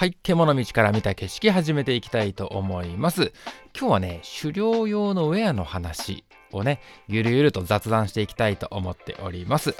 [0.00, 3.34] はい、獣道から見た景色始めていきたいと思います。
[3.78, 9.74] 今日はね、狩猟用のウェアの話をね、ゆるゆると雑談していきたいと思っております。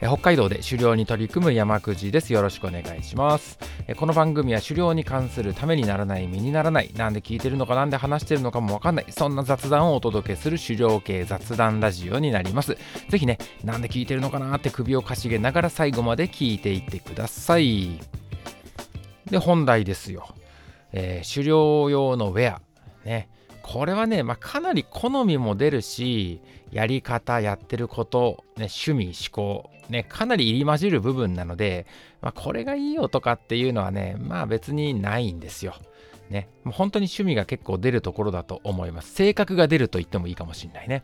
[0.00, 2.32] え北海道で狩猟に取り組む山くじです。
[2.32, 3.58] よろしくお願いします。
[3.88, 12.78] えこの番組は狩猟に関するためにならない、身にならない、なんで聞いてるのかなんで話してるのかもわかんない、そんな雑談をお届けする狩猟系雑談ラジオになります。
[13.08, 18.23] ぜひね、なんで聞いてるのかなって首をかしげながら最後まで聞いていってください。
[19.30, 20.34] で、本題ですよ。
[20.92, 22.62] えー、狩猟用のウェア。
[23.04, 23.28] ね。
[23.62, 26.40] これはね、まあ、かなり好みも出るし、
[26.70, 31.86] やり方、やってること、ね、趣味、思考、ね、かなり入り混じる部分なので、
[32.20, 35.74] まあ、これがいいよとかっていうのはね、まあ別にないんですよ。
[36.30, 39.12] ね、もう本当に趣味が結構出るところだと思います。
[39.12, 41.02] 性格が出ると言ってもいいかもしれないね。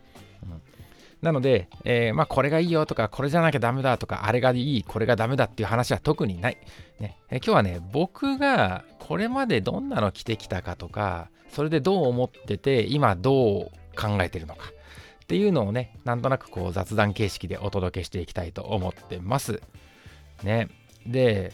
[1.22, 6.58] なので、えー、まあ、これがいいよとか、これじゃなきゃダメだとか、あれがいい、これがダメだっていう話は特にない。
[6.98, 14.70] ねえー、今日はね、僕がこれまでどんなの着てきたかとか、それでどう思ってて、今どう考えてるのか
[15.22, 19.60] っていうのをね、なんとなくこう雑談形式でお届けしていきたいと思ってます。
[20.42, 20.68] ね。
[21.06, 21.52] で、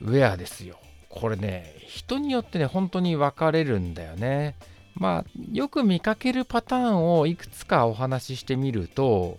[0.00, 0.78] ウェアですよ。
[1.08, 4.56] これね、人によってね、本当に分かれるんだよね。
[4.94, 9.38] まあ、よく見かけるパターンをいくつかお話ししてみると、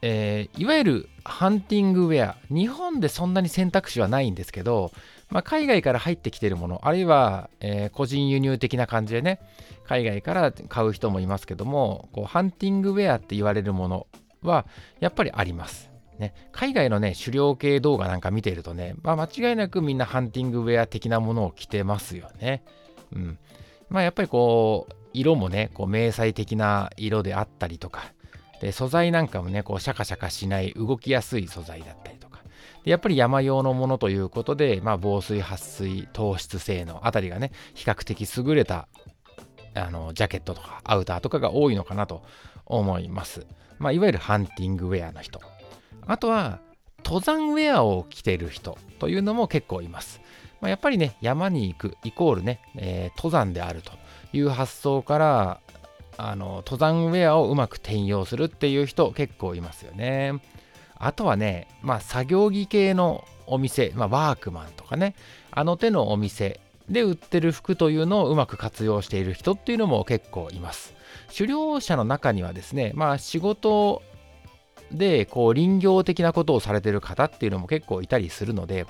[0.00, 4.92] えー、いわゆるハンティングウェア、日本でそんなに選択肢はないんですけど、
[5.30, 9.40] まあ、海外から入ってきてるもの、あるいは、えー、個人輸入的な感じでね、
[9.86, 14.06] 海外から買う人もいますけども、こうハンティングウェアって言われるもの
[14.42, 14.66] は、
[15.00, 15.90] やっぱりあります。
[16.18, 22.62] ね、海外のね、狩猟系動画なんか見ているとね、まあ、間違いなくみんなハンティングウェア的なものを着てますよね。
[23.12, 23.38] うん。
[23.88, 28.12] まあやっぱりこう、色もね、こう迷彩的な色であったりとか、
[28.60, 32.40] で、素材なんかもね、こうシャカシャカしない動きやすい素材だったりとか、
[32.84, 38.88] でやっぱり山用のものということで、まあ防水、撥水、糖質性能あたりがね、比較的優れた
[39.74, 42.22] あのジャケットとかアウターとかが多いのかなと
[42.66, 43.46] 思います。
[43.78, 45.40] まあ、いわゆるハンティングウェアの人。
[46.06, 46.60] あとは、
[47.04, 50.20] 登山ウェアを着てる人というのも結構います。
[50.60, 53.92] まあ、やっぱりね、山に行くイコールね、えー、登山であると
[54.32, 55.60] いう発想から、
[56.20, 60.34] あの登山ウェアをうまく転用するっていう人結構いますよね。
[60.96, 65.14] あとはね、まあ、作業着系のお店、まあ、ワークマンとかね、
[65.52, 66.60] あの手のお店
[66.90, 70.94] で売ってる服というのをうまく活用している人っていうのも結構います。
[71.36, 74.02] 狩猟者の中にはですね、まあ仕事
[74.90, 78.86] でこう林業的なことをされてる方っていうのも結構いたりするので、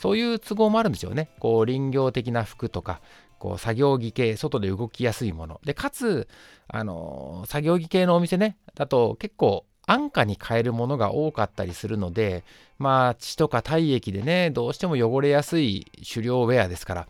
[0.00, 1.28] そういう都合もあるんでしょうね。
[1.38, 3.02] こう林業的な服とか、
[3.38, 5.60] こう作業着系、外で動きやすいもの。
[5.62, 6.26] で、かつ、
[6.68, 12.44] あの作業着系のお店ね、だと結構安価に買えるものが多かったりするので、
[12.78, 17.08] まあ血とか体液でね、どうしても汚れやすい狩猟ウェアですから、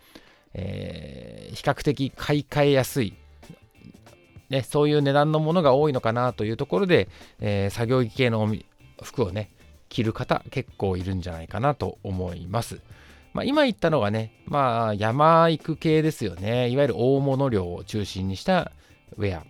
[0.54, 3.14] えー、比較的買い替えやすい、
[4.48, 7.08] ね、そういう値段のものが多いのかなというところで、
[7.38, 8.52] えー、作業着系の
[9.00, 9.50] 服をね、
[9.90, 12.80] 着る方結構いるんじゃないかなと思います。
[13.34, 16.68] まあ、今言ったのがね、まあ山行く系ですよね。
[16.68, 18.72] いわゆる大物量を中心にした
[19.16, 19.44] ウェア。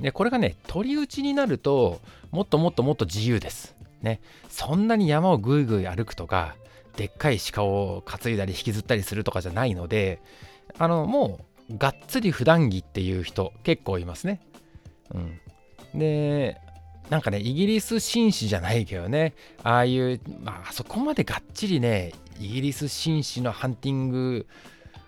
[0.00, 2.00] で、これがね、取り打ちになると、
[2.30, 3.76] もっともっともっと自由です。
[4.02, 4.20] ね。
[4.48, 6.56] そんなに山をぐいぐい歩くとか、
[6.96, 10.20] でっかい鹿を担いだり引きずったりするとかじゃないので、
[10.78, 11.40] あの、も
[11.70, 14.40] う、がっつり普段着っていう人結構いますね。
[15.14, 15.40] うん。
[15.98, 16.60] で、
[17.10, 24.46] なんかね、イギリス紳士じゃないけどね、ああいう、まあ、そこまでがっちりね、イギリス紳士のハンティング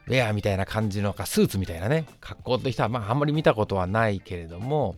[0.07, 4.97] ウェアみたいな感じのか、スーツみたいなね、格好としては、まあ、あんまり見たことはないけれども、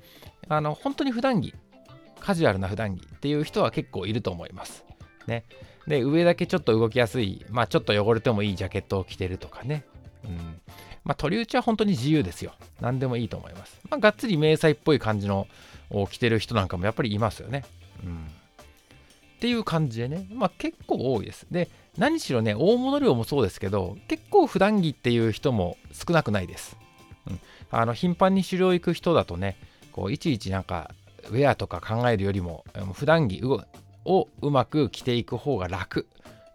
[0.48, 1.54] あの、本当に普段着、
[2.20, 4.84] カジュアルな普段着っていう人は結構いると思います。
[5.26, 5.44] ね。
[5.86, 9.84] で、上だけちょっと動きやすい、まあ、ちょっと汚れてもいいジャケットを着てるとかね。
[10.24, 10.60] うん。
[11.04, 12.52] まあ、取り打ちは本当に自由ですよ。
[12.80, 13.80] 何でもいいと思います。
[13.88, 15.46] まあ、がっつり迷彩っぽい感じの
[15.90, 17.64] を着てる人なんかもやっぱりいますよね。
[18.04, 18.26] うん。
[19.36, 21.46] っていう感じでね、まあ結構多いです。
[21.50, 26.76] で、何しろね、大物量もそうですけど、結構普段着っていう人も少なくないです。
[27.26, 27.40] うん。
[27.70, 29.56] あの、頻繁に狩猟行く人だとね、
[29.92, 30.90] こう、いちいちなんか、
[31.30, 32.64] ウェアとか考えるよりも、
[32.94, 33.42] 普段着
[34.04, 36.06] をうまく着ていく方が楽。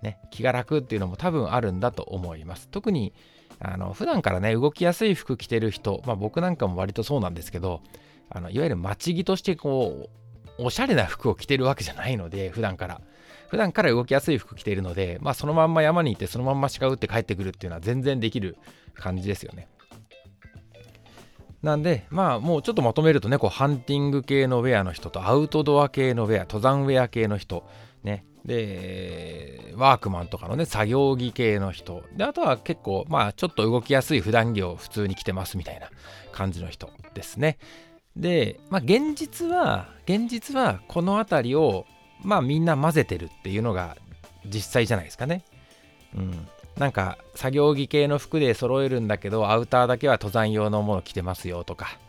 [0.01, 2.67] ね、気が楽っていうのも多分あるんだと思います。
[2.69, 3.13] 特に、
[3.59, 7.81] あの、普段からね、動きやすい服着てる人、まあ僕なんかも割とそうなんですけど、
[8.29, 10.09] あのいわゆる街着としてこ
[10.57, 13.01] うおしゃれな服を着てるわけじゃないので普段から
[13.49, 18.57] 普段から動きやすい服着ているので、まあ、そのまんま山に行ってそのまんま鹿打って帰ってくるっていうのは全然できる
[18.95, 19.67] 感じですよね
[21.63, 27.63] なんで、まあもうちょっとまとめるとね、こうハンティング系のウェアの人とアウトドア系のウェア、登山ウェア系の人、
[28.03, 32.03] ね、で、ワークマンとかのね、作業着系の人。
[32.17, 35.89] で、あとは結構、まあ、ちょっと動きやすい普段着を普通に着てますみたいな
[36.33, 37.57] 感じの人ですね。
[38.15, 41.85] で、まあ、現実は、現実はこの辺りを、
[42.21, 43.97] まあ、みんな混ぜてるっていうのが
[44.45, 45.43] 実際じゃないですかね。
[46.15, 46.47] うん。
[46.77, 51.99] なんか、作業着系の服で揃えるんだけど、アウターだけは登山用のもの着てますよとか、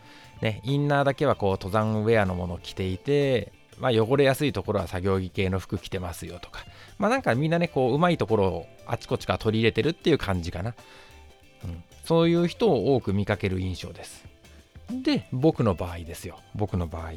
[0.40, 6.64] ね、インナーだけはこう登山ウェアのもの着ていて、まあ、汚れやすいところは作業着系の服着てますよとか、
[6.98, 10.74] まあ、なんかみんなね、こう、うまいところをあちこちから取り入れてるっていう感じかな。
[11.64, 14.33] うん、そういう人を多く見かける印象です。
[14.90, 16.40] で、僕の場合ですよ。
[16.54, 17.12] 僕の場合。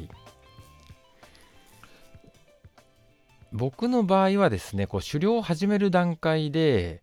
[3.52, 7.02] 僕の場合はですね、こう狩猟を始める段階で、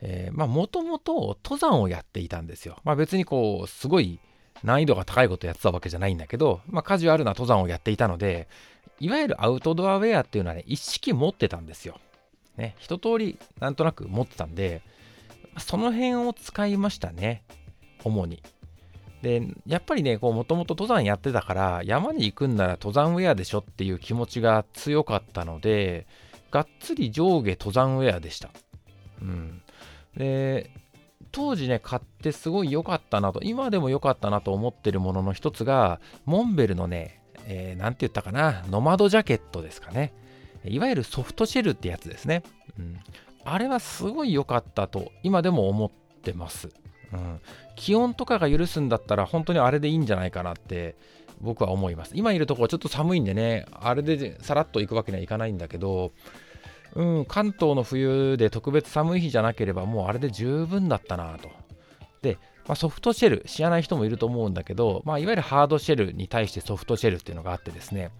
[0.00, 2.78] え、まあ、もともと登山をやっていたんですよ。
[2.84, 4.20] まあ、別にこう、すごい
[4.62, 8.48] 難易度が高いことやってたわけじゃないんだけど、まあ、カジュアルな登山をやっていたので、
[9.00, 11.98] いわゆるアウトドアウェアっていうのはね、一式持ってたんですよ。
[12.56, 14.82] ね、一通りなんとなく持ってたんで、
[15.58, 17.42] その辺を使いましたね、
[18.04, 18.42] 主に。
[19.26, 26.06] で、やっぱりね、こう、もともと登山やってたから、山に行くんなら登山ウェアでしょっていう気持ちが強かったので、
[26.52, 28.50] がっつり上下登山ウェアでした。
[29.20, 29.62] うん。
[30.16, 30.70] で、
[31.32, 40.14] 当時ね、買ってすごい良かったなと、今でも良かったなと思ってるものの一つが、モンベルのね、えー、て言ったかな、ノマドジャケットですかね。
[40.64, 42.44] いわゆるソフトシェルってやつですね。
[42.78, 43.00] うん、
[43.44, 45.90] あれはすごい良かったと、今でも思っ
[46.22, 46.68] てます。
[47.12, 47.40] うん、
[47.76, 50.96] 気温とかが許すんだったら、本当にあれでいいんじゃないかなって
[51.40, 52.12] 僕は思います。
[52.14, 56.12] 今いるところちょっと寒いんでね、あれでさらっと行くわけにはいかないんだけど、
[56.94, 61.50] うん、関東の冬で特別寒い日じゃなければ、もうあれで十分だったなと。
[62.22, 68.10] で、まあ、ソフトシェル、知らない人もいると思うんだけど、まあ、いわゆるハードシェルに対してソフトシェルっていうのがあってですね、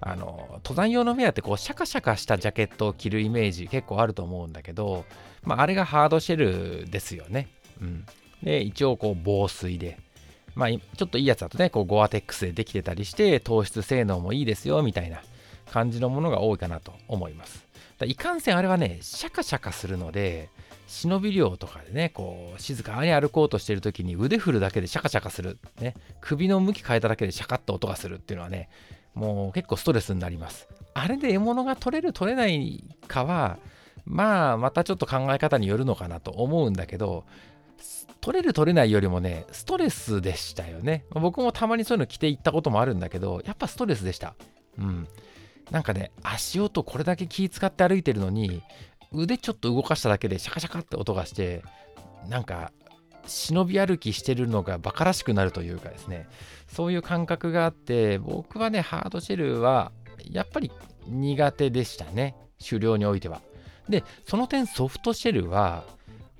[0.00, 5.04] あの登山用のウェアってこうシャカシャカしたジャケットを着るイメージ結構あると思うんだけど、
[5.42, 7.48] まあ、あれがハードシェルですよね。
[7.80, 8.06] うん、
[8.42, 9.98] で一応こう防水で、
[10.54, 15.22] まあ、ちょっといいやつだとねこうゴアテックスでできてたりして糖質性能もいいですよみたいな
[15.70, 17.66] 感じのものが多いかなと思います。
[18.04, 20.50] いかんせんあれはねシャカシャカするので
[20.88, 25.58] 忍び漁とかでね、こう、静かに歩こうとしてる時に腕振るだけでシャカシャカする。
[25.80, 28.70] ね、首の向き変えただけでシャカッと音がするっていうのはね、
[29.14, 30.66] もう結構ストレスになります。
[30.94, 33.58] あれで獲物が取れる取れないかは、
[34.06, 37.24] まあ、またちょっと考え方によるのかなと思うんだけど、
[38.20, 41.04] 取れる取れないよりもね、ストレスでしたよね。
[41.10, 44.34] 僕もたまにそういうの着ていったこともあるんだけど、やっぱストレスでした。
[44.78, 45.08] うん。
[45.70, 48.62] なんかね、足音これだけ気使って歩いてるのに、
[49.12, 51.62] 腕ちょっと動かしただけでシャカシャカって音がして
[52.28, 52.72] なんか
[53.26, 56.26] 忍び歩きしてるのがバカらしくなるというかですね
[56.66, 59.92] そういう感覚があって僕はねハードシェルは
[60.30, 60.70] やっぱり
[61.06, 62.36] 苦手でしたね
[62.66, 63.40] 狩猟においては
[63.88, 65.84] でその点ソフトシェルは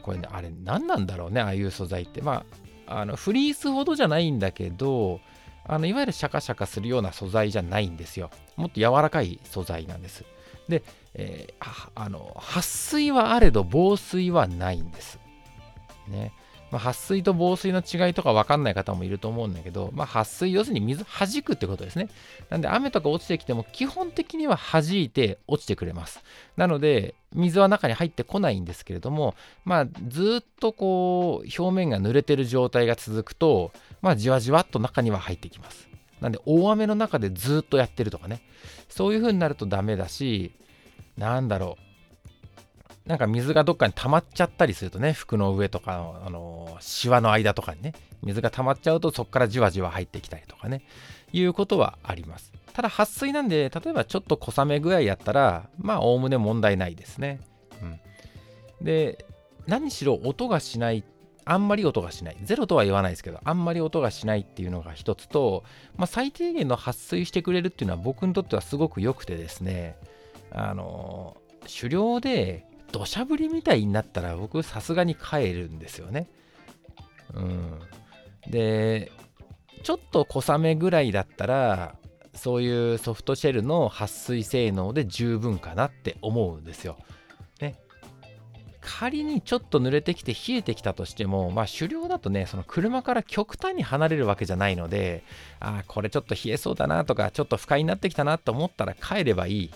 [0.09, 2.45] これねあれ何なんだろうねああいう素材ってま
[2.87, 5.21] ああのフリースほどじゃないんだけど
[5.67, 10.25] あのいわゆるシャカシャカするような素材じゃないんですよもっと柔らかい素材なんです
[10.69, 10.83] で
[11.15, 15.19] えー、あの撥水はあれど防水はないんです。
[16.07, 16.33] ね。
[16.71, 22.09] まあ、撥水と防水の違いとか分かんない方もいると思うんだけど、まあ、撥水、要するに水弾くってことですね。
[22.51, 26.23] なんで雨とか落ちてきても基本的には弾いて落ちてくれます。
[26.57, 29.35] なので、水は中に入ってこないんですけれども、
[29.65, 35.89] まあ、ずっとこう、表面が濡れてる状態が続くと、まあ、じわじわっと中には入ってきます。
[36.21, 38.43] なんで、大雨の中でずっとやってるとかね、
[38.89, 40.53] そういう風になるとダメだし、
[41.17, 41.88] なんだろう。
[43.09, 50.83] なんか水がどっかに溜まっちゃったりするとね、服の上とかの、あのシワの間とかにね、水が溜まっちゃうとそこからじわじわ入ってきたりとかね、
[51.33, 52.53] いうことはあります。
[52.75, 57.41] ただ、撥水なんで、例えばちょっと小雨具合やったら、まあ、おおむね問題ないですね。
[57.83, 58.85] うん。
[58.85, 59.25] で、
[59.67, 61.03] 何しろ音がしない、
[61.47, 62.37] あんまり音がしない。
[62.43, 65.65] ゼロとは言わないですけど、あんまり音がしないっていうのが一つと、
[65.97, 69.97] まあ、最低限の撥水してくれるっていうのは僕にとってはすごく良くてですね、
[70.53, 76.29] あの狩猟で土砂降りみたいになったら僕さすがに帰るんですよね。
[77.35, 77.81] うん。
[78.49, 79.13] で、
[79.83, 81.95] ちょっと小雨ぐらいだったら、
[82.35, 86.97] そういうソフトシェルの撥水性能で十分かなって思うんですよ。
[87.61, 87.75] ね。
[88.81, 95.25] 仮にちょっと濡れてきて冷えてきたとしても、まあ狩猟だとね、その車から極端に離れるわけじゃないので、
[95.61, 99.71] ああ、これちょっと冷えそうだなとか、ちょっと不快になってきたなと思ったら帰ればいい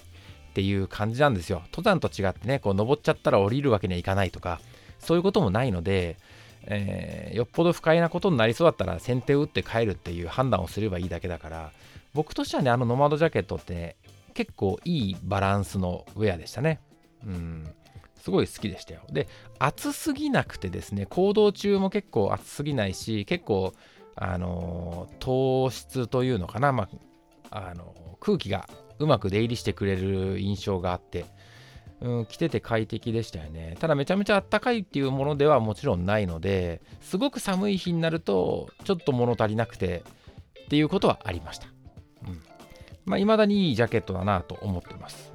[0.52, 1.62] っていう感じなんですよ。
[1.73, 4.61] 登山と違ってね、こう登っちゃったら降りるわけにはいかないとか、
[4.99, 6.18] そういうこともないので、
[6.64, 11.73] えー、よっぽど不快なことになりそうだったら先手を打って帰るっていう判断をすればいいだけだから、
[12.12, 13.97] 僕としてはね、あのノマドジャケットって、ね、
[14.35, 16.80] 結構いいバランスのウェアでしたね。
[17.26, 17.75] うん。
[18.21, 19.00] すごい好きでしたよ。
[19.11, 19.26] で、
[19.59, 23.73] 暑すぎなくてですね、行動中も結構暑すぎないし、結構、
[24.14, 26.88] あの糖質というのかな、ま
[27.50, 28.68] あ、あの空気が
[29.02, 31.26] うまく出入りしてくれる印象があって、
[32.00, 33.76] うん、着てて快適でしたよね。
[33.78, 40.02] ただめちゃめちゃあったかいっていうものではもちろんないので、すごく寒い日になると、ちょっと物足りなくて
[40.64, 41.68] っていうことはありました。
[42.26, 42.42] うん。
[43.04, 45.32] まあ、未だにいいジャケットだなと思ってます。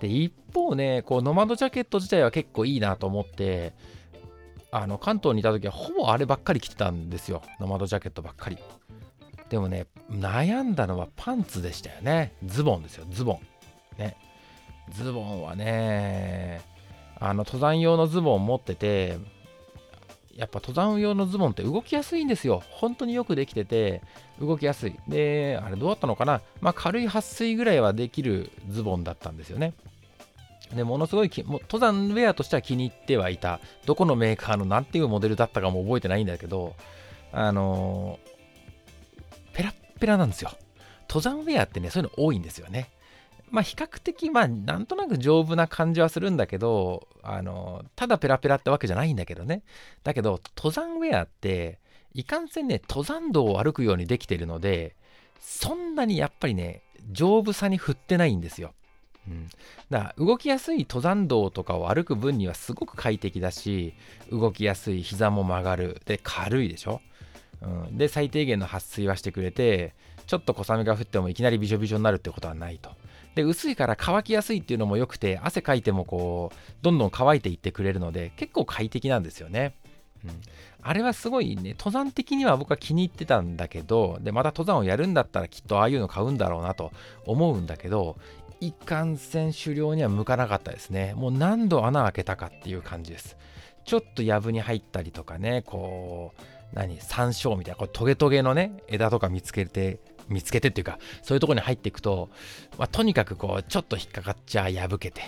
[0.00, 3.72] で、一方ね、こう、ノマドジャケット自体は結構いいなと思って、
[4.70, 7.42] あの、関東にいた時はほぼあればっかり着てたんですよ。
[7.58, 8.58] ノマドジャケットばっかり。
[9.50, 12.32] でもね、悩んだのはパンツでしたよね。
[12.44, 13.40] ズボンですよ、ズボン。
[13.98, 14.16] ね。
[14.90, 16.60] ズボンはね、
[17.18, 19.18] あの、登山用のズボン持ってて、
[20.34, 22.62] やっぱ登山用のズボンって動きやすいんですよ。
[22.70, 24.02] 本当によくできてて、
[24.40, 24.94] 動きやすい。
[25.08, 26.42] で、あれどうだったのかな？
[26.60, 29.74] まあ軽い撥水ぐらいはできるズボンだったんですよね。
[30.72, 33.58] で、ものすごいも登山ウェアとしては気に入ってはいた。
[33.84, 36.76] どこのメーカーの何ていうモデルだったかも覚えてないんだけど、
[37.32, 38.37] あのー、
[39.98, 40.52] ペラなんですよ。
[41.08, 42.90] 登山ウェアってね、そういうの多いんですよね。
[43.50, 49.62] まあ比較的まあなんとなく丈夫な感じはするんだけど、あの、ただペラペラってわけじゃないんだけどね。
[50.04, 51.78] だけど登山ウェアって
[52.14, 54.94] いかんせんね、登山道を歩くようにできてるので、
[55.40, 58.74] そんなにやっぱりね、丈夫さに振ってないんですよ。
[59.26, 59.48] うん、
[59.90, 63.92] だから動きやすい登山道とかを歩く分にはすごく快適だし
[64.32, 67.02] 動きやすい膝も曲がるで軽いでしょ、
[67.62, 69.94] うん、で最低限の撥水はしてくれて
[70.26, 72.90] ちょっと小雨が降ってもいきなりびしょびしょになるってことはないと。
[73.34, 79.74] で薄いから乾きやすいっていうのも良くて汗かいてもこうどんどん乾いていってくれるので結構快適なんですよね。
[80.24, 80.30] うん、
[80.82, 86.90] あれはすごいね登山的には僕は気に入ってたんだけどでまた登山をやるんだったらきっとああいうの買うんだろうなと
[87.24, 88.16] 思うんだけど
[88.60, 91.14] 一貫線狩猟には向かなかったですね。
[91.14, 93.36] もう何度穴開けたかっていう感じです。
[93.84, 102.28] ちょっと藪に入ったりとかねこう何山椒みたいなこれトゲトゲのね枝とか見つけて見つけてっていうか、そういうとこに入っていくと、
[102.76, 105.22] まあ、とにかくこう、ちょっと引っかかっちゃ破けて、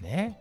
[0.00, 0.38] ね。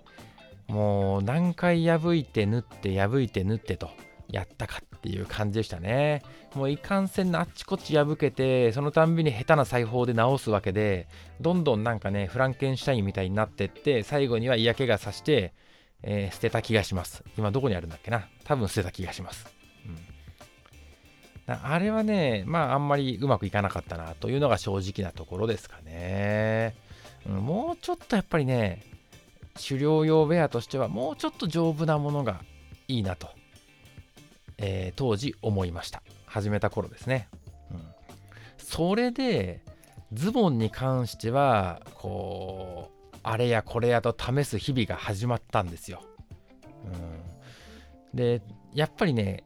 [0.67, 3.89] もう何回破いて縫って破いて縫ってと
[4.29, 6.21] やったかっていう感じでしたね。
[6.53, 11.07] もういかんせんのあっちこっち破けて、そのたんびに下手な裁縫で直すわけで、
[11.41, 15.55] どんどんなんかね、フランケンシュタインみたいになってって、最後には嫌気がさして、
[16.03, 17.23] えー、捨てた気がします。
[17.35, 18.27] 今どこにあるんだっけな？
[18.43, 19.56] 多分捨てた気がします。
[21.47, 26.75] あれはね、まああんまりうまくいかなかったなというのが正直なところですかね。
[27.25, 28.83] もうちょっとやっぱりね、
[29.57, 32.41] 狩猟用ウェアとしてはもうちょっと丈夫なものが
[32.87, 33.29] いいなと、
[34.57, 36.03] えー、当時思いました。
[36.25, 37.29] 始めた頃ですね。
[37.71, 37.81] うん、
[38.57, 39.61] それで、
[40.13, 46.01] ズボンに関しては、こう、あれやこれやと試す日々が始まったんですよ。
[46.85, 48.41] うん、で、
[48.73, 49.43] やっぱりね、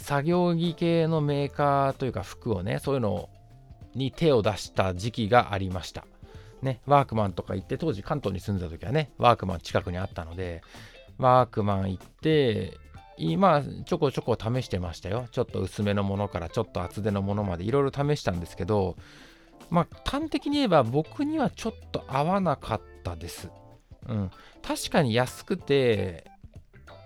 [0.00, 3.28] 作業着系のメーカーというか服をね、そういうの
[3.94, 6.04] に手を出した時期がありました。
[6.62, 10.62] ね、ワークマンとか行って、当時関東に住んでた時はね、ワークマン近くにあったので、
[11.18, 12.76] ワークマン行って、
[13.16, 15.26] 今、ちょこちょこ試してましたよ。
[15.30, 18.96] ちょっと薄めのものからちょっと厚手のものまでいろいろ試したんですけど、
[19.68, 23.50] まあ、端的に言えば僕にはちょっと合わなかったです。
[24.08, 24.30] うん。
[24.62, 26.30] 確かに安くて、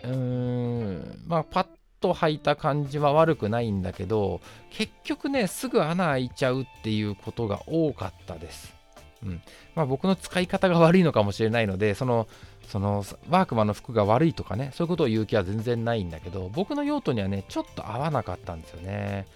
[0.05, 1.67] うーん、まあ、パッ
[2.05, 8.75] と履いた感じは悪くないんだけど結局ねすぐ穴開いちゃうっていうことが多かったです。
[9.23, 9.41] うん
[9.75, 12.29] まあ、僕の使い方が悪いのかもしれないのでその
[12.69, 19.27] そのワークマンの服が悪いとかねそういうことを言う気は全然ないんだけど僕の用途にはねちょっと合わなかったんですよね。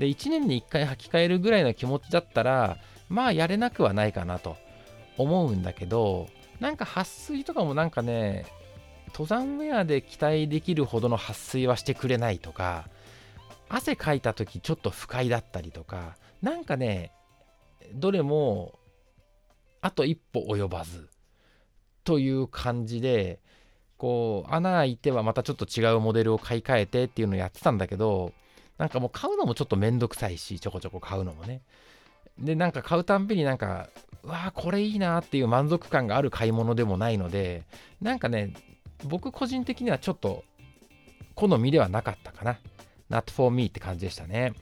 [0.00, 2.78] で1年に1回履き替えるぐらいの気持ちだったら
[3.08, 4.56] まあやれなくはないかなと
[5.16, 6.26] 思うんだけど
[6.58, 8.46] なんか撥水とかもなんかね
[9.08, 12.88] 登山ウェアで期待できるほどの撥水はしてくれないとか
[13.68, 17.12] 汗かいた時ちょっと不快だったりとかなんかね
[17.94, 18.78] どれも
[19.80, 21.08] あと一歩及ばず
[22.04, 23.40] という感じで
[23.96, 28.32] こう穴開いてはまたちょっと違うモデルを買い替えてっていうのをやってたんだけど
[28.78, 31.62] なんかもう買うのもちょっとめんどくさいしちょこちょこ買うのもね。
[32.38, 33.88] でなんか買うたんびになんか
[34.22, 37.62] うわーこれいいなっていう満足感がある買い物でもないので
[38.02, 38.52] なんかね
[39.04, 40.44] 僕個人的にはちょっと
[41.34, 42.58] 好みではなかったかな。
[43.10, 44.52] not for me って感じでしたね。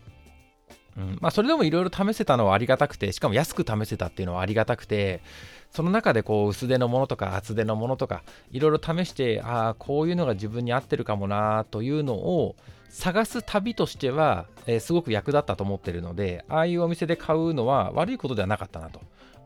[0.96, 5.22] うん、まあそれでもいろいろ試せたのはありがたくて、しかも安く試せたっていうのはありがたくて、
[5.70, 8.22] その中でこう薄手のものとか厚手のものとか
[8.52, 12.54] いろいろ試して、ああ、こういうのが自分に合ってるかもなというのを
[12.90, 19.00] 探す旅としては、えー、すごく役立ったと思ってるので、ああいうお店で買うのは悪いことではなかったなと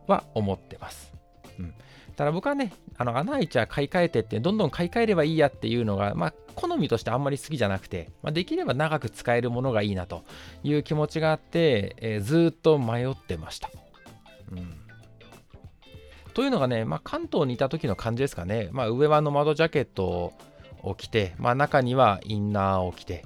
[0.07, 1.15] は思ってます。
[1.59, 1.75] うん、
[2.19, 10.25] ただ僕はね、あの穴開いちゃ買い替えてって、どんどん買い替えればいいやっていうのが、まあ、好みとしてあんまり好きじゃなくて、まあ、できれば長く使えるものがいいなと
[10.65, 13.71] いう気持ちがあって、えー、ずっと迷ってました。
[14.51, 14.75] うん
[16.35, 20.33] というのがね、まあ、関東にいた時の感じですかね、まあ、上はの窓ジャケット
[20.83, 23.25] を着て、まあ、中にはインナーを着て、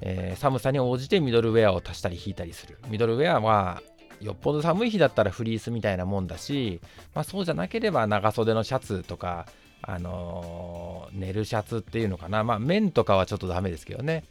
[0.00, 2.78] えー、寒さに応じてミドルウェアを足したり引いたりする。
[2.88, 3.82] ミドルウェアは
[4.22, 6.80] よっぽど寒い日だったらフリースみたいなもんだし、
[7.14, 9.46] まあ、そうじゃなければ長袖のシャツとか、
[9.82, 14.24] あのー、寝るシャツっていうのかな、まあ、綿とかはちょっとダメですけどね、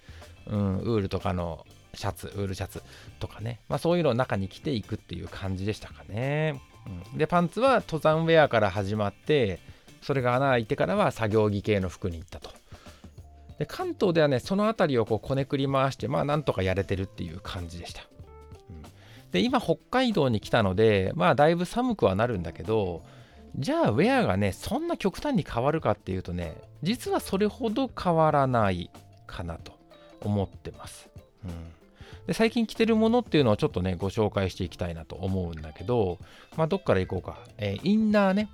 [0.48, 2.82] うん、ウールとかのシャツ、ウールシャツ
[3.20, 6.62] とかね、まあ、そういうのを中に着ていくっていう感じでしたかね。
[7.14, 9.60] うん、でパンツは登山ウェアから始まって
[10.02, 12.50] それが穴開いてからは作業着系の服に行ったと。
[13.60, 18.02] で関東ではねその辺りをこうこねくり回してまあなんとかやれてるっていう感じでした、
[19.32, 23.04] で今北海道に来たのでまあだいぶ寒くはなるんだけど
[23.58, 28.90] じゃあウェアがねそんな極端に変わるかっていうとね実はそれほど変わらない
[29.28, 29.74] かなと
[30.22, 31.10] 思ってます、
[31.46, 31.82] うん
[32.28, 36.20] で最近着てるものっていうのをちょっとね、ご紹介していきたいなと思うんだけど、
[36.56, 37.40] まあ、どっから行こうか。
[37.58, 38.50] えー、インナーね。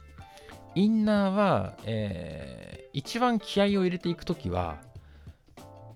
[0.75, 4.77] インナーは、えー、一番気合を入れていくときは、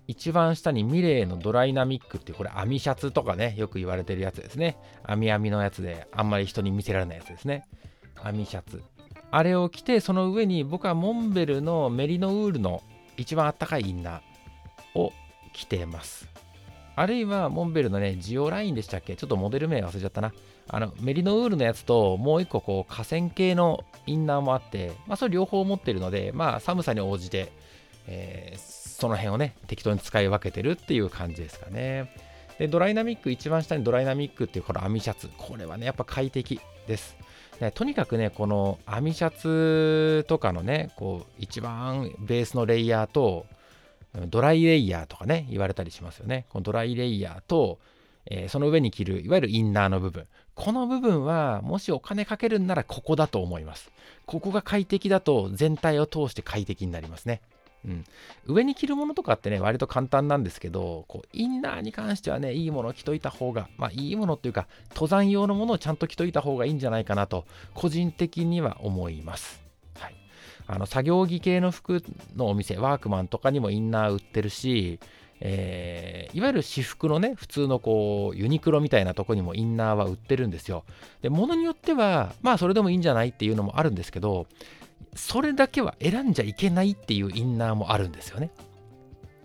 [0.08, 4.76] 一番下にミレーのドライナミックって、これ網シャツとかね、よく言われてるやつですね。
[5.04, 7.64] 網網のやつで、あんまり人に見せられないやつですね。
[8.22, 8.82] 網シャツ。
[9.30, 12.82] あれを着て、その上に僕はモンベルのメリノウールの
[13.16, 15.12] 一番あったかいインナーを
[15.52, 16.28] 着てます。
[16.94, 19.16] あるいはモンベルのね、ジオラインでしたっけ？
[19.16, 20.34] ちょっとモデル名忘れちゃったな。
[20.68, 27.52] あの、メリノウールのやつと、もう一個こう、河川系のインナーもあって、まあ、それ両方持ってるので、まあ、寒さに応じて、
[28.06, 28.58] えー、
[29.02, 32.14] その辺をね、適当に使い分けてるっていう感じですかね。
[32.60, 35.28] で、ドライナミック、一番下にドライナミックっていうこの網シャツ。
[35.36, 37.16] これはね、やっぱ快適です。
[37.60, 43.46] ね、とにかくね、この網シャツとかのね、こう、一番ベースのレイヤーと、
[44.28, 46.46] ドライレイヤーとかね、言われたりしますよね。
[46.50, 47.80] このドライレイヤーと、
[48.26, 50.28] えー、その上に着る、いわゆるインナーの部分。
[50.54, 53.90] この部分は、もしお金かけるんならここだと思います。
[54.26, 57.40] ここが快適だと全体を通して快適になりますね。
[57.84, 58.04] うん、
[58.46, 69.62] 上に着るものとかってね、割と簡単なんですけど、こうインナーに関してはね、いいものを着といた方が、まあいいものっていうか、登山用のものをちゃんと着といた方がいいんじゃないかなと、個人的には思います。
[70.66, 72.02] あの作業着系の服
[72.36, 75.00] のお店、ワークマンとかにもインナー売ってるし、
[75.40, 80.84] えー、いわゆる私服のね、普通のこう、ユニクロみたいなとこにもインナーは売ってるんですよ。
[81.20, 84.46] で、ものによっては、まあそれでもいいんじゃないっていうのもあるんですけど、
[85.14, 88.50] それだけは選んじゃいけないっていうインナーもあるんですよね。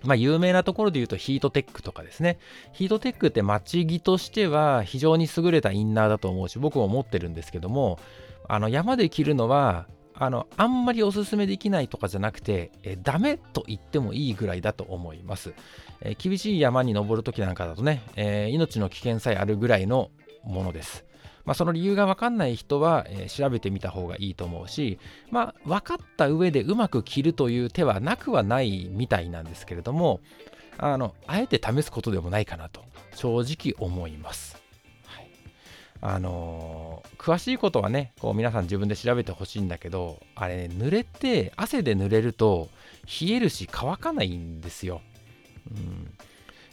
[0.04, 2.38] まあ、有名なところで言うとヒートテックとかですね。
[2.72, 8.00] ヒートテックって待ち着としては非常に優れたインナーだと思うし、僕も持ってるんですけども、
[8.48, 9.88] あの山で着るのは
[10.20, 15.54] あの、あんまりおすすめできないとかじゃなくて、えダメと言ってもいいぐらいだと思います。
[16.02, 20.10] え厳しい山に登るときなんかだとね、えー、命の危険さえあるぐらいの
[20.44, 21.06] ものです。
[21.48, 25.00] まあ、その理由が分かんない人は、え、調べてみた方がいいと思うし、
[25.32, 30.20] まあ、分かった上でうまく着るという手はなくはないみたいなんですけれども、
[30.78, 32.84] あの、あえて試すことでもないかなと、
[33.16, 34.68] 正直思います。
[36.00, 42.70] あのー、詳しいことはね、こう皆さん自分で調べてほしいんだけど、あれね、濡れて、汗で濡れると
[43.22, 45.02] 冷えるし乾かないんですよ。
[45.72, 46.14] うん、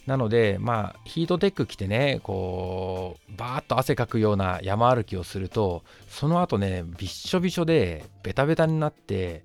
[0.05, 9.43] なので、まあ、ヒートテック着てね、こう、バーッと汗かくような山歩きをすると、その後ね、びっしょびしょで、ベタベタになって、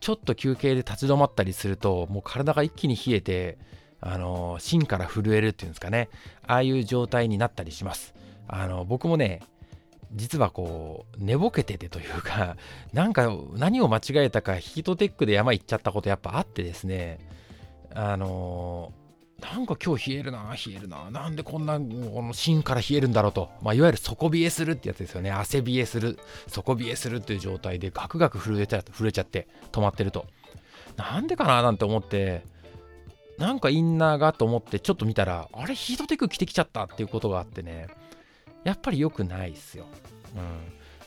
[0.00, 3.58] ちょっと休憩で立ち止まったりすると、もう体が一気に冷えて、
[4.00, 6.08] あの、芯から震えるっていうんですかね、
[6.46, 8.14] ああいう状態になったりします。
[8.48, 9.40] あの僕もね
[10.14, 12.56] 実はこう寝ぼけててというか
[12.94, 17.18] なんか何を間違えたかヒートテックで山行っちゃったことやっぱあってですね
[17.94, 18.92] あの
[19.40, 21.10] なんか今日冷えるな冷えるな。
[21.10, 21.84] なんでこんなこ
[22.22, 25.30] の芯から冷えるんだろうと、まあ、いわゆる底冷えするってやつですよね。
[25.30, 26.18] 汗冷えする。
[26.48, 30.26] 底冷えするっていう状態でガクガク震えちゃ震えちゃって止まってると。
[30.96, 32.42] なんでかななんて思って。
[33.38, 37.86] なんかインナーがと思ってちょっと見たらあれヒートテック着てきちゃったっていうことがあってね。
[38.64, 39.86] やっぱり良くないっすよ。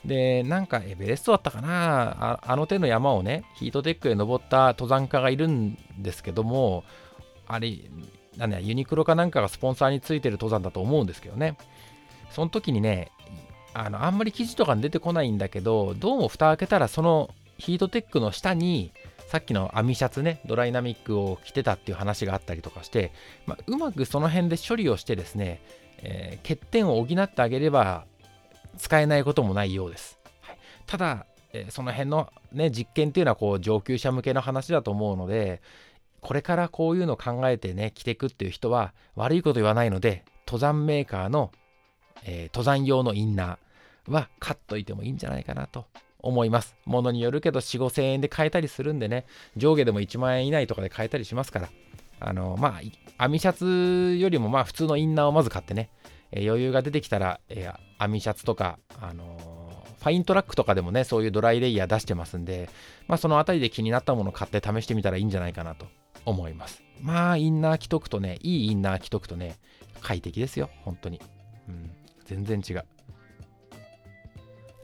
[0.04, 2.40] うん、で、なんかエベレストだったかな。
[2.42, 6.84] あの手の山をね、ヒートテックへ登った登山家がいるんですけども、
[7.48, 7.78] あれ、
[8.38, 11.58] なんユニクロかなんかがスポンサーについてる登山だと思うんですけどね。
[12.32, 13.12] その時にね、
[13.74, 18.92] あのあんまり記事とかに出てこないんだけど、どうも蓋開けたらそのヒートテックの下に
[19.28, 23.14] さっきの網シャツね、ドライナミックを着てたっていう話があったりとかして、
[23.46, 25.62] まあ、うまくその辺で処理をしてですね、
[26.00, 28.06] えー、欠点を補ってあげれば
[28.78, 30.20] 使えないこともないようです。
[30.42, 35.62] はい、ただ、えー、その辺の、ね、実験っていうのはこう上級者向けの話だと思うので、
[36.22, 41.52] これからこういうのを考えてね、着てくっていう人は悪いこと言わないので、登山メーカーの、
[42.26, 45.86] えー、登山用のインナーは買っといてもいいんじゃないかなと
[46.20, 46.76] 思います。
[46.86, 49.26] ものによるけど4、5千円で買えたりするんでね、
[49.58, 51.70] 上下でも1万円以内とかで買えたりしますから、
[52.20, 52.80] あの、ま
[53.18, 55.90] あ、網シャツよりもまあ普通のインナーをまず買ってね、
[56.32, 59.62] えー、余裕が出てきたら、えー、網シャツとか、あの
[60.00, 62.70] ファイントラックとかでもね、そういうドライレイヤー出してますんで、
[63.08, 65.86] まあ、そのあたりで気になったものを買って試してみたらいいんじゃないかなと
[66.26, 66.84] 思います。
[67.02, 69.58] まあ、インナー着とくとね、いいインナー着とくとね、
[70.02, 71.20] 快適ですよ、本当に。
[71.68, 71.92] うん、
[72.26, 72.86] 全然違う。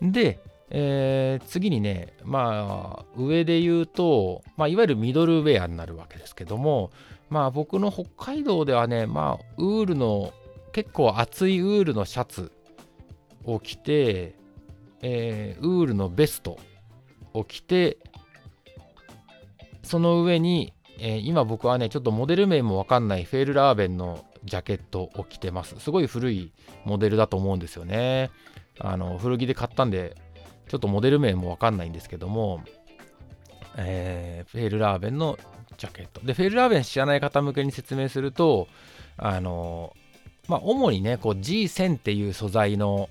[0.01, 6.91] で、えー、次にね、まあ、上で言うと、まあ、いわゆるミドルウェアになるわけですけども、
[7.29, 10.33] まあ、僕の北海道ではね、まあ、ウールの、
[10.73, 12.51] 結構厚いウールのシャツ
[13.45, 14.35] を着て、
[15.01, 16.59] えー、ウールのベスト
[17.33, 17.97] を着て、
[19.83, 25.75] その上に、えー、今僕はね、ちょっとモデル名もわかんないフェールラーベンのジャケットを着てます。
[25.79, 26.51] すごい古い
[26.85, 28.31] モデルだと思うんですよね。
[28.79, 30.15] あの古着で買ったんで、
[30.67, 32.63] ちょっとモデル名もわかんないんですけども、
[33.77, 35.37] えー、フェールラーベンの
[35.77, 36.21] ジャケット。
[36.25, 38.67] で、フェールラーベン知らない方向けに説明すると、
[39.17, 39.93] あの、
[40.47, 43.09] まあ、主にね、こう G1000 っていう素材の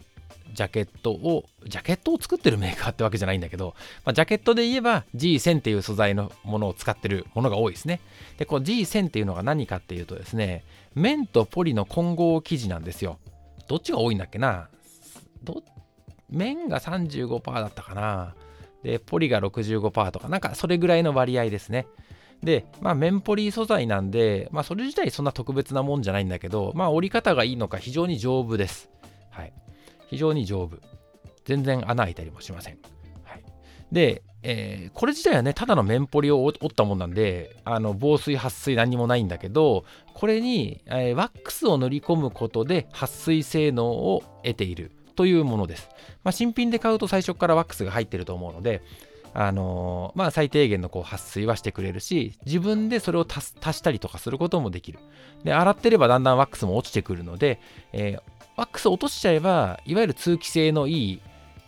[0.52, 8.00] ジャケットを、ジャケットを作ってるメーカーってわけじゃないんだけど、まあ、ジャケットで言えば G1000 っていう素材のものを使ってるものが多いですね。
[8.38, 13.18] で、こう G1000 っていうのが何かっていうとですね、綿とポリの混合生地なんですよ。
[13.68, 14.68] どっちが多いんだっけな？
[15.42, 15.62] ど
[16.30, 18.34] 綿が35%だったかな？
[18.82, 21.86] で、ポリが65%とか、なんかそれぐらいの割合ですね。
[22.42, 28.90] で、まあ、綿ポリ素材なんで、まあ、それ自体そんな特別なもんじゃないんだけど、まあ、折り方がいいのか非常に丈夫です。
[29.30, 29.52] はい。
[30.06, 30.78] 非常に丈夫。
[31.44, 32.78] 全然穴開いたりもしません。
[33.24, 33.44] はい、
[33.92, 45.88] で、えー、これ自体はね、ただの綿ポリを折ったもんなんで、あの防水、撥水、何にもないんだけど、これに、えー、ワックスを塗り込むことで撥水性能を得ているというものです。
[46.22, 48.82] まあ、新品で買うと最初からワックスが入ってると思うので、
[49.34, 54.98] あのー、まあ、最低限のこう撥水はしてくれるし、自分でそれを足したりとかすることもできる。
[55.44, 57.60] で、洗ってればだんだんワックスも落ちてくるので、
[57.92, 61.20] えー、ワックス落としちゃえば、いわゆる通気性のいい、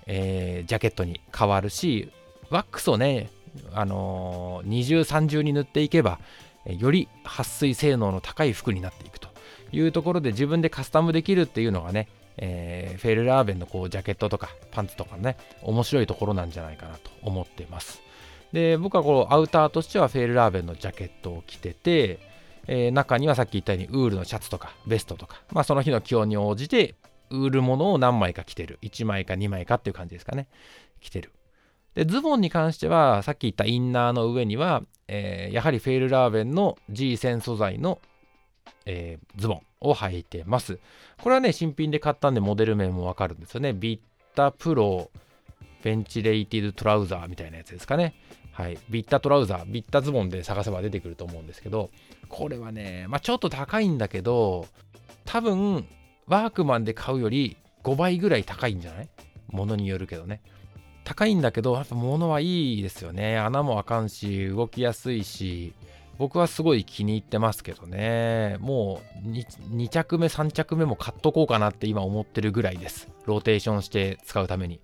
[0.07, 2.11] えー、ジャケットに変わるし、
[2.51, 3.31] ワックスをね、
[3.73, 6.19] あのー、二重三重に塗っていけば、
[6.67, 9.29] より撥水性能の高い服になっていくと
[9.73, 18.01] いうところで自分でカスタムできるっていうのがね、えー、フェルラーベンのこうジャケットとかパンツとかね、面白いところなんじゃないかなと思ってます。
[18.53, 22.19] で、僕はこうアウターとしてはフェルラーベンのジャケットを着てて、
[22.69, 26.95] えー、中にはさっき言ったようにウールのシャツとかベストとか、まあ、その日の気温に応じて
[27.31, 28.79] ウールものを何枚か着てる。
[28.83, 30.49] 1枚か2枚かっていう感じですかね。
[31.01, 31.33] 着てる。
[31.95, 37.99] で、ズボンに関しては、さっき言ったインナーの上には、えー、やはりフェールラーベンの G 線素材の、
[38.87, 40.79] えー、ズボンを履いてます。
[41.23, 43.73] これはね、新品で買ったんでモデル名もわかるんですよね。
[43.73, 44.01] ビッ
[44.35, 45.11] タ Pro
[45.83, 48.15] Ventilated Trouser みたいなやつですかね。
[48.59, 48.79] はい。
[48.91, 51.91] ビッタトラウザー、ビッタズボンで探せば出てくると思うんですけど、
[52.29, 54.67] これはね、まあ、ちょっと高いんだけど、
[55.25, 55.87] 多分、
[56.27, 59.09] ワークマンで買うより5倍ぐらい高いんじゃない？
[59.47, 60.41] ものによるけどね。
[61.05, 63.39] 高いんだけど、やっぱ物はいいですよね。
[63.39, 65.73] 穴もあかんし、動きやすいし、
[66.19, 68.57] 僕はすごい気に入ってますけどね。
[68.59, 73.09] もう 2, 2着目、3着目も買っとこうかなって今思ってるぐらいです。
[73.25, 74.81] ローテーションして使うために。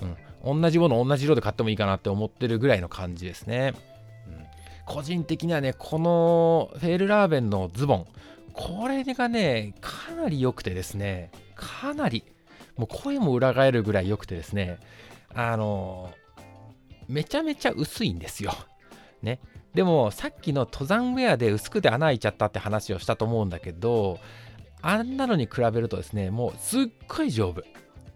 [0.00, 0.16] うん。
[0.44, 3.74] 同じもの同じ色で買ってもいいかなって思ってるぐらいの感じですね。
[4.28, 4.46] うん
[4.86, 8.06] 個人的にはね、このフェールラーベンのズボン、
[8.52, 12.24] これがね、かなり良くてですね、かなり、
[12.76, 14.78] もう声も裏返るぐらい良くてですね、
[15.34, 16.14] あの、
[17.08, 18.54] めちゃめちゃ薄いんですよ。
[19.22, 19.40] ね。
[19.74, 24.18] でも、さっきの登山ウェアで薄くて穴開いちゃったって話をしたと思うんだけど、
[24.80, 27.62] あんなのに比べるとですね、もうすっごい丈夫。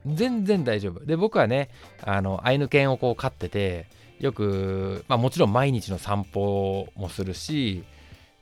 [0.06, 1.04] 全然大丈夫。
[1.04, 1.70] で、僕はね、
[2.02, 3.86] あの、アイヌ犬をこう飼ってて、
[4.18, 7.84] よく、まあ、もちろん毎日の散歩もするし、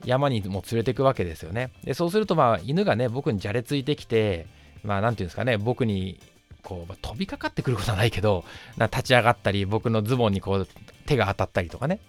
[0.05, 1.71] 山にも連れてくわけですよね。
[1.85, 4.47] で、そうすると、まあ、犬がね、僕にじゃれついてきて、
[4.85, 6.21] まあ、なんていうんですかね、僕に、
[6.63, 8.45] こう、まあ、飛びかかってくることはないけど、
[8.79, 10.69] 立ち上がったり、僕のズボンにこう、
[11.07, 12.01] 手が当たったりとかね、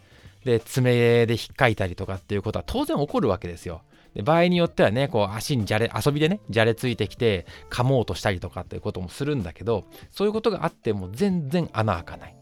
[0.46, 3.82] で、爪で引っかいたりとかっていうことは当然起こるわけですよ。
[4.14, 12.36] で場合によってはね、こう足にじゃれ、遊びでね、じゃれついてきて、噛もうとしたりとかっていうこともするんだけど、そういうことがあっても全然穴開かない。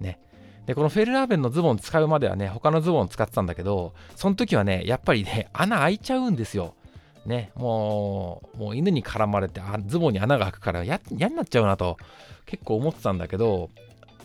[0.00, 0.20] ね。
[0.66, 6.74] で、このフェルラーベンのズボン使うまではね、他のズボン使ってたんだけど、その時はね、やっぱりね、穴開いちゃうんですよ。
[7.26, 11.96] ね、もう、もう犬に絡まれてあズボンに穴が開くから嫌になっちゃうなと
[12.46, 13.70] 結構思ってたんだけど、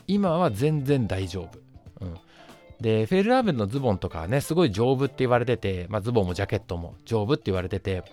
[0.07, 1.43] 今は全然大丈
[1.99, 2.05] 夫。
[2.05, 2.17] うん。
[2.81, 8.03] で、フェルラーベンのズボンとかね、すごい丈夫って言われてて、まあ、ズボンもジャケットも丈夫って言われてて、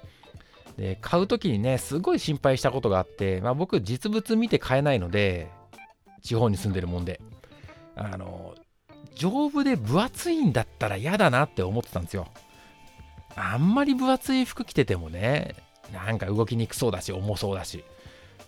[0.77, 5.51] で、買う時にね、すごい心配したことがあって、まあ、僕、実物見て買えないので、
[6.23, 7.21] 地方に住んでるもんで、
[7.95, 8.55] あの、
[9.15, 12.27] 丈夫で分厚いんだったら嫌だなって思ってたんですよ。
[13.37, 15.55] あんまり分厚い服着ててもね、
[15.93, 17.85] なんか動きにくそうだし、重そうだし。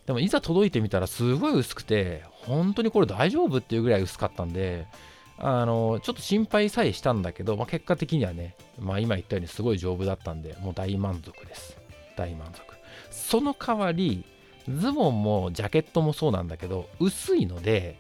[0.07, 4.87] でもいざ届いてみたらすごい薄くて、本当にこれ大丈夫っていうぐらい薄かったんで、
[5.39, 11.77] あの、ちょっと心配さえしたんだけど、まあ、結果的にはね、まあ今言ったようにすごい丈夫だったんで、もう大満足です。
[12.17, 12.63] 大満足。
[13.11, 14.25] その代わり、
[14.69, 17.97] ズボンもジャケットもそうなんだけど、薄いので、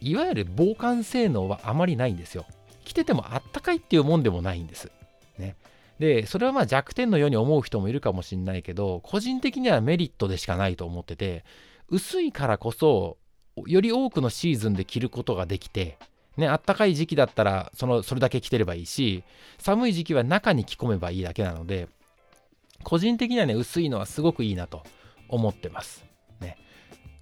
[0.00, 2.46] いわゆる防寒性能はあまりないんですよ。
[2.84, 4.90] 着ててもあったかいっていうもんでもないんです。
[5.38, 5.56] ね。
[6.00, 11.44] で、それはまあ弱点のように思う人もいるかもしれないけど、個人的にはメリットでしかないと思ってて、
[11.88, 13.18] 薄いからこそ、
[13.66, 15.98] より多くのシーズンで着ることができて、
[16.36, 19.22] ね、あったかい時期だったらそのそれだけ着てればいいし、
[19.58, 21.88] 寒い時期は中に着込めばいいだけなので、
[22.82, 24.82] 個人的にはね、薄いのはすごくいいなと
[25.28, 26.04] 思ってます。
[26.40, 26.56] ね。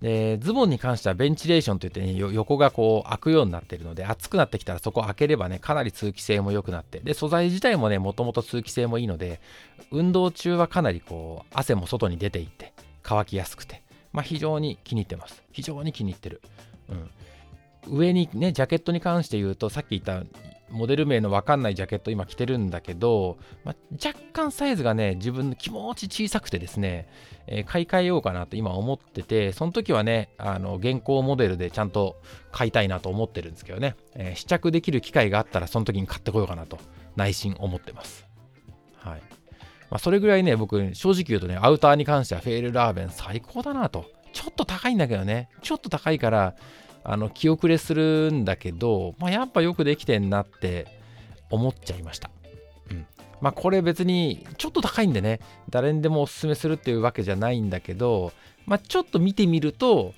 [0.00, 9.40] で、ズボンに関してはベンチレーションといってね、横がこう開くようになってるので、暑くなってきたらそこ開ければね、かなり通気性も良くなって、で、素材自体もね、もともと通気性もいいので、
[9.90, 15.42] 運動中はかなりこう、汗も外に出ていって、乾きやすくて、まあ非常に気に入ってます。
[15.52, 16.40] 非常に気に入ってる。
[16.88, 17.10] うん。
[17.88, 20.24] 上にね、ジャケットに関して言うと、さっき言った
[20.70, 27.08] モデル名のわかんないジャケット今着てるんだけど、まあ、若干サイズがね、自分の気持ち小さくてですね、
[27.46, 32.20] えー、買い替えようかなと今思ってて、その時はね、あの、現行モデルでちゃんと
[32.52, 36.78] 買いたいなと思ってるんですけどね、えー、試着できる機会があったらその時に買ってこようかなと
[37.16, 38.26] 内心思ってます。
[38.96, 39.22] はい。
[39.90, 44.06] まあ、それぐらいね、僕、正直言うとね、アウターに関してはフェールラーベン最高だなと。
[44.32, 46.54] ちょっと高いんだけどね、ちょっと高いから、
[47.04, 50.86] あの気遅れするんだけど、まあ、やっぱよくできてんなって
[51.50, 52.30] 思っちゃいました。
[52.90, 53.06] うん。
[53.40, 58.32] まあこれ別にちょっと高いんでね、誰にでもおすすめするっていうわけじゃないんだけど、
[58.66, 60.14] まあちょっと見てみると、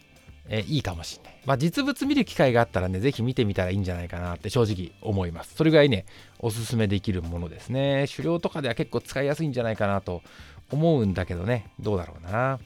[0.48, 1.40] えいいかもしんない。
[1.46, 5.54] まあ実物見る機会があったらね、ぜひ見てみたらいいんじゃないかなって正直思います。
[5.54, 6.04] それぐらいね、
[6.40, 8.06] おすすめできるものですね。
[8.10, 10.22] 狩猟とかでは結構使いやすいんじゃないかなと
[10.70, 12.58] 思うんだけどね、どうだろうな。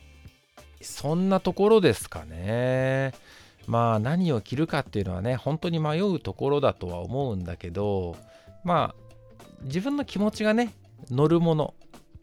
[0.81, 3.13] そんなところですかね。
[3.67, 8.17] まあ何を着るかっていうのはね本当に迷うところだとは思うんだけど
[8.65, 9.07] まあ
[9.63, 10.75] 自分の気持ちがね
[11.11, 11.75] 乗るもの、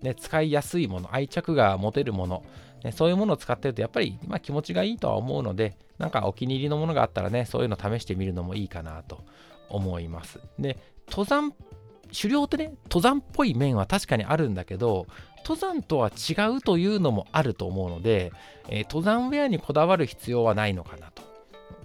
[0.01, 2.43] ね、使いやすいもの愛着が持てるもの、
[2.83, 9.23] ね、そういうものを使ってるとやっぱり、まあ、気持ちがいいとは思うのでなんかお気に入りのものがあったらねそういうの試してみるのもいいかなと
[9.69, 10.39] 思います。
[10.59, 10.77] で
[11.07, 11.53] 登山
[12.15, 15.07] 狩猟ってね登山っぽい面は確かにあるんだけど
[15.43, 18.31] 登山とは違うというのもあると思うので、
[18.69, 21.32] えー、登山ウェアにこだわる必要はないのかなと。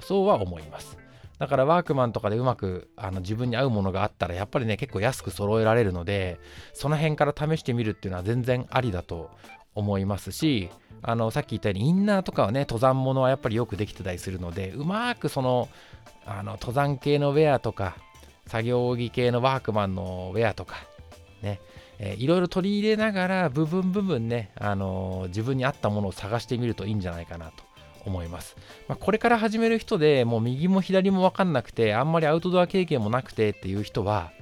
[0.00, 0.98] そうは思います。
[1.38, 6.40] だからワークマンとかでうまくあの自分に合うものがあったらやっぱりね結構安く揃えられるので
[6.72, 9.30] その辺から試してみるっていうのは全然ありだと
[9.74, 10.68] 思いますし
[11.00, 15.68] あのさっき言ったようにインナーとかはね登山物はやっぱりよくできてたりするのでうまくその
[16.26, 17.96] あの登山系のウェアとか
[18.48, 20.76] 作業着系のワークマンのウェアとか
[21.42, 21.60] ね
[22.00, 27.64] えー、いろいろ取り入れながら部分部分ね、あのー、自分に合ったものを探してみるといいんじゃないかなと
[28.08, 28.56] 思います。
[28.88, 34.32] まあ、これから始める人でもう右も左も分かんなくて、あんまりアウトドア経験もなくてっていう人は、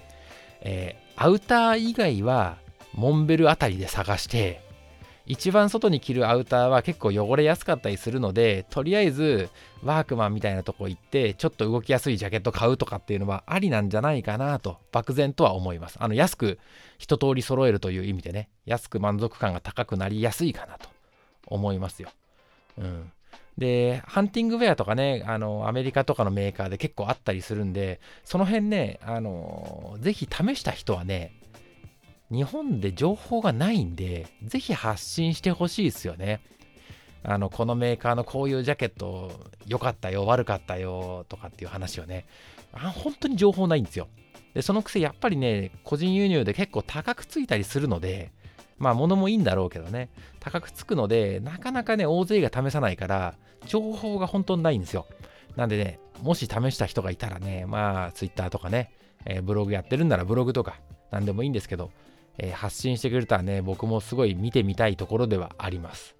[0.62, 2.58] えー、アウター以外は
[2.94, 4.64] モンベルあたりで探して、
[5.26, 9.50] 一番外に着るアウターは結構汚れやすかったりするので、とりあえず
[9.82, 15.96] ワークマンみたいなとこ行って、ちょっと動きやすいジャケット買うとかっていうのはありなんじゃないかなと、漠然とは思います。
[16.00, 16.60] あの、安く
[16.98, 20.88] 一通り揃えるという意味でね、安く満足感が高くなりやすいかなと
[21.46, 22.10] 思いますよ。
[22.78, 23.12] うん。
[23.58, 31.32] で、ハンティングウェアとかね、あの、アメリカとかのメーカーで結構あったりするんで、その辺ね、あの、ぜひ試した人はね、
[32.30, 36.40] 日本で情報がないんで、ぜひ発信してほしいですよね。
[37.22, 39.32] あの、このメーカーのこういうジャケット
[39.66, 42.26] 良かったよ、悪かったよ、とかっていう話をね、
[42.72, 44.08] あ本当に情報ないんですよ。
[44.54, 48.32] で、そのくせやっぱりね、個人輸入で結構高くついたりするので、
[48.78, 50.10] まあ物もいいんだろうけどね、
[50.40, 53.34] 高くつくので、なかなかね、大勢が試さないから、
[53.66, 55.06] 情報が本当にないんですよ。
[55.56, 58.92] なんでね、もし試した人がいたらね、まあ Twitter とかね、
[59.24, 61.90] えー、ブログやってるんならブログとか、なんでもいいんですけど、
[62.38, 66.14] えー、発信してくれたらね、僕もすごい見てみたいところではあります。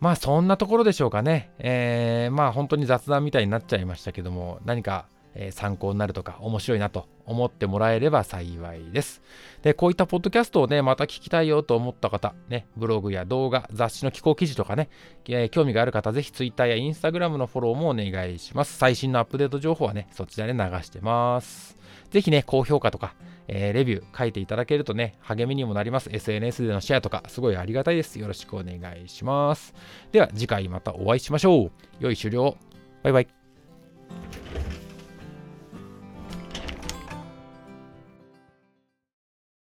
[0.00, 1.50] まあそんなところでしょうかね。
[1.58, 5.06] えー、まあ本当に雑談みたいになっちゃいましたけども、何か
[5.38, 9.22] え、参考になるとか面白いなと思ってもらえれば幸いです。
[9.62, 14.90] で、こういったポッドキャストをね、また聞きたいよと思った方、ね、ブログや動画、雑誌の寄稿記事とかね、
[15.28, 18.76] えー、興味がある方、ぜひ Twitter や Instagram のフォローもお願いします。
[18.76, 21.78] 最新のアップデート情報はね、そちらで流してます。
[22.10, 23.14] ぜひね、高評価とか、
[23.46, 26.10] えー、レビュー書いていただけるとね、励みにもなります。
[26.12, 28.18] SNS でのシェアとか、すごいありがたいです。
[28.18, 29.74] よろしくお願いします。
[30.10, 31.70] では、次回またお会いしましょう。
[32.00, 32.56] 良い終了。
[33.02, 33.37] バイバイ。